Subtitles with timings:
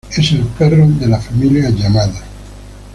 [0.09, 2.23] Es el perro de la familia Yamada.